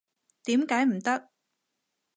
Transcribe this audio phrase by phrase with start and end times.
[0.45, 1.29] 點解唔得？